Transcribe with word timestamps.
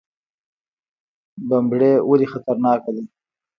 بمبړې 1.47 1.91
ولې 2.09 2.27
خطرناکه 2.33 2.91
ده؟ 2.95 3.03